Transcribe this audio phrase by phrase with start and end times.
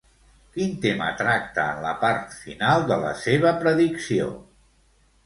[0.53, 4.31] Quin tema tracta en la part final de la seva predicció?